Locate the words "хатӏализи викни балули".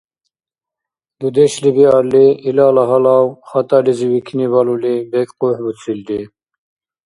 3.49-4.95